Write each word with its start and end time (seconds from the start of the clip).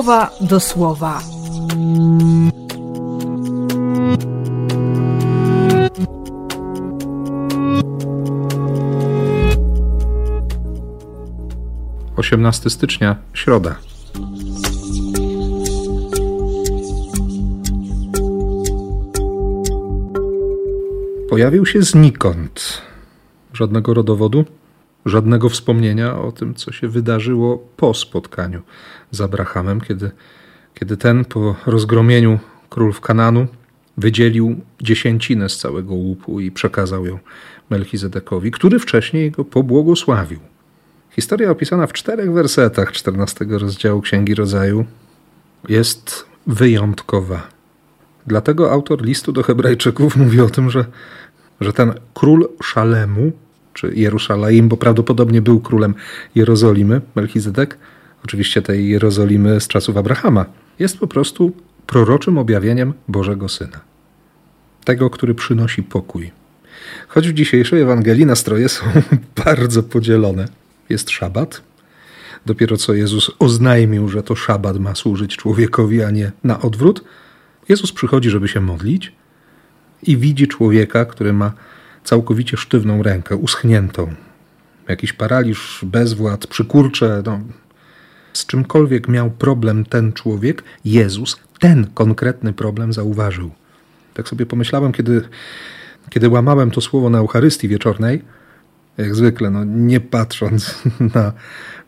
słowa 0.00 0.30
do 0.40 0.60
słowa. 0.60 1.20
Osiemnasty 12.16 12.70
stycznia, 12.70 13.16
środa. 13.34 13.76
Pojawił 21.30 21.66
się 21.66 21.82
znikąd. 21.82 22.82
Żadnego 23.52 23.94
rodowodu, 23.94 24.44
żadnego 25.06 25.48
wspomnienia 25.48 26.18
o 26.18 26.32
tym, 26.32 26.54
co 26.54 26.72
się 26.72 26.88
wydarzyło 26.88 27.68
po 27.76 27.94
spotkaniu 27.94 28.62
z 29.10 29.20
Abrahamem, 29.20 29.80
kiedy, 29.80 30.10
kiedy 30.74 30.96
ten 30.96 31.24
po 31.24 31.56
rozgromieniu 31.66 32.38
królów 32.70 33.00
Kananu 33.00 33.46
wydzielił 33.96 34.60
dziesięcinę 34.82 35.48
z 35.48 35.58
całego 35.58 35.94
łupu 35.94 36.40
i 36.40 36.50
przekazał 36.50 37.06
ją 37.06 37.18
Melchizedekowi, 37.70 38.50
który 38.50 38.78
wcześniej 38.78 39.30
go 39.30 39.44
pobłogosławił. 39.44 40.40
Historia 41.10 41.50
opisana 41.50 41.86
w 41.86 41.92
czterech 41.92 42.32
wersetach 42.32 42.92
14 42.92 43.44
rozdziału 43.48 44.00
Księgi 44.00 44.34
Rodzaju 44.34 44.84
jest 45.68 46.24
wyjątkowa. 46.46 47.48
Dlatego 48.26 48.72
autor 48.72 49.02
listu 49.02 49.32
do 49.32 49.42
Hebrajczyków 49.42 50.16
mówi 50.16 50.40
o 50.40 50.50
tym, 50.50 50.70
że, 50.70 50.84
że 51.60 51.72
ten 51.72 51.94
król 52.14 52.48
Szalemu, 52.62 53.32
czy 53.74 53.92
Jerusalem, 53.94 54.68
bo 54.68 54.76
prawdopodobnie 54.76 55.42
był 55.42 55.60
królem 55.60 55.94
Jerozolimy, 56.34 57.00
Melchizedek, 57.14 57.78
oczywiście 58.24 58.62
tej 58.62 58.88
Jerozolimy 58.88 59.60
z 59.60 59.68
czasów 59.68 59.96
Abrahama, 59.96 60.46
jest 60.78 60.98
po 60.98 61.06
prostu 61.06 61.52
proroczym 61.86 62.38
objawieniem 62.38 62.92
Bożego 63.08 63.48
Syna. 63.48 63.80
Tego, 64.84 65.10
który 65.10 65.34
przynosi 65.34 65.82
pokój. 65.82 66.30
Choć 67.08 67.28
w 67.28 67.32
dzisiejszej 67.32 67.80
Ewangelii 67.80 68.26
nastroje 68.26 68.68
są 68.68 68.84
bardzo 69.44 69.82
podzielone. 69.82 70.48
Jest 70.88 71.10
szabat. 71.10 71.62
Dopiero 72.46 72.76
co 72.76 72.94
Jezus 72.94 73.30
oznajmił, 73.38 74.08
że 74.08 74.22
to 74.22 74.36
szabat 74.36 74.78
ma 74.78 74.94
służyć 74.94 75.36
człowiekowi, 75.36 76.02
a 76.02 76.10
nie 76.10 76.32
na 76.44 76.60
odwrót. 76.60 77.04
Jezus 77.68 77.92
przychodzi, 77.92 78.30
żeby 78.30 78.48
się 78.48 78.60
modlić 78.60 79.12
i 80.02 80.16
widzi 80.16 80.48
człowieka, 80.48 81.04
który 81.04 81.32
ma 81.32 81.52
całkowicie 82.04 82.56
sztywną 82.56 83.02
rękę, 83.02 83.36
uschniętą. 83.36 84.14
Jakiś 84.88 85.12
paraliż, 85.12 85.80
bezwład, 85.82 86.46
przykurcze, 86.46 87.22
no, 87.26 87.40
z 88.32 88.46
czymkolwiek 88.46 89.08
miał 89.08 89.30
problem 89.30 89.84
ten 89.84 90.12
człowiek, 90.12 90.62
Jezus 90.84 91.40
ten 91.58 91.86
konkretny 91.94 92.52
problem 92.52 92.92
zauważył. 92.92 93.50
Tak 94.14 94.28
sobie 94.28 94.46
pomyślałem, 94.46 94.92
kiedy, 94.92 95.22
kiedy 96.10 96.28
łamałem 96.28 96.70
to 96.70 96.80
słowo 96.80 97.10
na 97.10 97.18
Eucharystii 97.18 97.68
wieczornej, 97.68 98.22
jak 98.98 99.14
zwykle, 99.14 99.50
no, 99.50 99.64
nie 99.64 100.00
patrząc 100.00 100.82
na, 101.14 101.32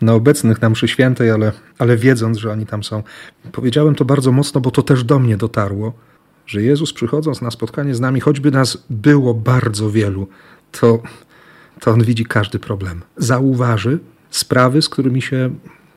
na 0.00 0.12
obecnych 0.12 0.62
na 0.62 0.70
mszy 0.70 0.88
świętej, 0.88 1.30
ale, 1.30 1.52
ale 1.78 1.96
wiedząc, 1.96 2.38
że 2.38 2.52
oni 2.52 2.66
tam 2.66 2.84
są. 2.84 3.02
Powiedziałem 3.52 3.94
to 3.94 4.04
bardzo 4.04 4.32
mocno, 4.32 4.60
bo 4.60 4.70
to 4.70 4.82
też 4.82 5.04
do 5.04 5.18
mnie 5.18 5.36
dotarło, 5.36 5.92
że 6.50 6.62
Jezus 6.62 6.92
przychodząc 6.92 7.40
na 7.40 7.50
spotkanie 7.50 7.94
z 7.94 8.00
nami, 8.00 8.20
choćby 8.20 8.50
nas 8.50 8.84
było 8.90 9.34
bardzo 9.34 9.90
wielu, 9.90 10.28
to, 10.72 11.02
to 11.80 11.90
On 11.90 12.04
widzi 12.04 12.24
każdy 12.24 12.58
problem. 12.58 13.02
Zauważy 13.16 13.98
sprawy, 14.30 14.82
z 14.82 14.88
którymi 14.88 15.22
się 15.22 15.50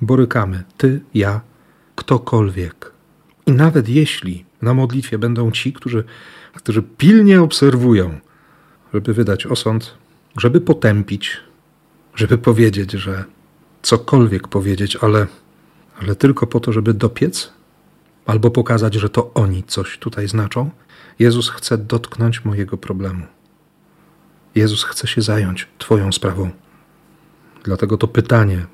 borykamy. 0.00 0.62
Ty, 0.76 1.00
ja, 1.14 1.40
ktokolwiek. 1.96 2.92
I 3.46 3.52
nawet 3.52 3.88
jeśli 3.88 4.44
na 4.62 4.74
modlitwie 4.74 5.18
będą 5.18 5.50
ci, 5.50 5.72
którzy, 5.72 6.04
którzy 6.54 6.82
pilnie 6.82 7.42
obserwują, 7.42 8.18
żeby 8.94 9.14
wydać 9.14 9.46
osąd, 9.46 9.94
żeby 10.38 10.60
potępić, 10.60 11.36
żeby 12.14 12.38
powiedzieć, 12.38 12.92
że 12.92 13.24
cokolwiek 13.82 14.48
powiedzieć, 14.48 14.96
ale, 14.96 15.26
ale 16.02 16.14
tylko 16.14 16.46
po 16.46 16.60
to, 16.60 16.72
żeby 16.72 16.94
dopiec, 16.94 17.57
albo 18.28 18.50
pokazać, 18.50 18.94
że 18.94 19.10
to 19.10 19.34
oni 19.34 19.64
coś 19.64 19.98
tutaj 19.98 20.28
znaczą, 20.28 20.70
Jezus 21.18 21.50
chce 21.50 21.78
dotknąć 21.78 22.44
mojego 22.44 22.76
problemu. 22.76 23.26
Jezus 24.54 24.84
chce 24.84 25.06
się 25.06 25.22
zająć 25.22 25.68
Twoją 25.78 26.12
sprawą. 26.12 26.50
Dlatego 27.64 27.96
to 27.96 28.08
pytanie, 28.08 28.66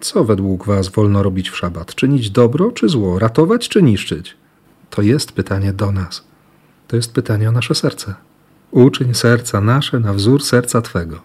co 0.00 0.24
według 0.24 0.66
Was 0.66 0.88
wolno 0.88 1.22
robić 1.22 1.50
w 1.50 1.56
szabat? 1.56 1.94
Czynić 1.94 2.30
dobro 2.30 2.72
czy 2.72 2.88
zło? 2.88 3.18
Ratować 3.18 3.68
czy 3.68 3.82
niszczyć? 3.82 4.36
To 4.90 5.02
jest 5.02 5.32
pytanie 5.32 5.72
do 5.72 5.92
nas. 5.92 6.24
To 6.88 6.96
jest 6.96 7.12
pytanie 7.12 7.48
o 7.48 7.52
nasze 7.52 7.74
serce. 7.74 8.14
Uczyń 8.70 9.14
serca 9.14 9.60
nasze 9.60 10.00
na 10.00 10.14
wzór 10.14 10.42
serca 10.42 10.82
Twego. 10.82 11.22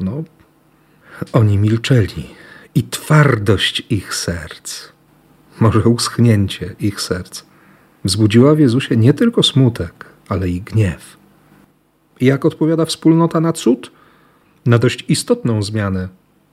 No, 0.00 0.24
oni 1.32 1.58
milczeli 1.58 2.30
i 2.74 2.82
twardość 2.82 3.82
ich 3.90 4.14
serc, 4.14 4.88
może 5.60 5.80
uschnięcie 5.80 6.74
ich 6.80 7.00
serc, 7.00 7.42
wzbudziła 8.04 8.54
w 8.54 8.58
Jezusie 8.58 8.96
nie 8.96 9.14
tylko 9.14 9.42
smutek, 9.42 10.06
ale 10.28 10.48
i 10.48 10.60
gniew. 10.60 11.16
I 12.20 12.26
jak 12.26 12.44
odpowiada 12.44 12.84
wspólnota 12.84 13.40
na 13.40 13.52
cud? 13.52 13.90
Na 14.66 14.78
dość 14.78 15.04
istotną 15.08 15.62
zmianę 15.62 16.08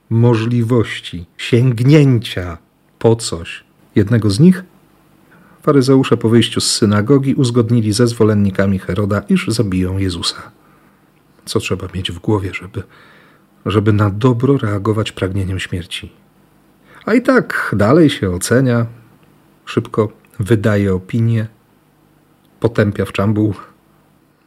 możliwości 0.10 1.26
sięgnięcia 1.38 2.58
po 3.00 3.16
coś 3.16 3.64
jednego 3.96 4.30
z 4.30 4.40
nich, 4.40 4.64
faryzeusze 5.62 6.18
po 6.18 6.30
wyjściu 6.30 6.62
z 6.62 6.72
synagogi 6.72 7.34
uzgodnili 7.34 7.94
ze 7.94 8.08
zwolennikami 8.08 8.80
Heroda, 8.80 9.20
iż 9.30 9.48
zabiją 9.48 9.98
Jezusa. 9.98 10.52
Co 11.46 11.60
trzeba 11.60 11.88
mieć 11.96 12.12
w 12.12 12.20
głowie, 12.20 12.52
żeby, 12.54 12.84
żeby 13.66 13.94
na 13.94 14.10
dobro 14.10 14.58
reagować 14.58 15.12
pragnieniem 15.12 15.60
śmierci? 15.60 16.12
A 17.06 17.14
i 17.14 17.22
tak 17.22 17.76
dalej 17.78 18.10
się 18.10 18.32
ocenia, 18.32 18.86
szybko 19.66 20.12
wydaje 20.40 20.94
opinię, 20.94 21.48
potępia 22.60 23.06
w 23.06 23.12
czambuł, 23.12 23.54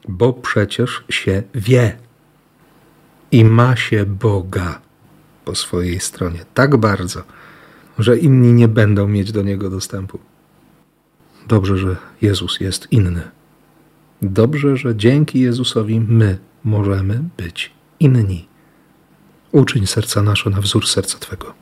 bo 0.09 0.33
przecież 0.33 1.05
się 1.09 1.43
wie 1.55 1.97
i 3.33 3.45
ma 3.45 3.77
się 3.77 4.07
Boga 4.07 4.81
po 5.45 5.55
swojej 5.55 6.01
stronie 6.01 6.45
tak 6.55 6.77
bardzo, 6.77 7.23
że 7.99 8.19
inni 8.19 8.53
nie 8.53 8.69
będą 8.69 9.09
mieć 9.09 9.33
do 9.33 9.43
niego 9.43 9.71
dostępu. 9.71 10.19
Dobrze, 11.49 11.79
że 11.79 11.97
Jezus 12.23 12.61
jest 12.61 12.93
inny. 12.93 13.23
Dobrze, 14.23 14.77
że 14.77 14.97
dzięki 14.97 15.41
Jezusowi 15.41 16.01
my 16.01 16.39
możemy 16.65 17.25
być 17.37 17.73
inni. 18.01 18.49
Uczyń 19.53 19.87
serca 19.87 20.23
nasze 20.23 20.51
na 20.51 20.61
wzór 20.61 20.87
serca 20.87 21.19
Twego. 21.19 21.62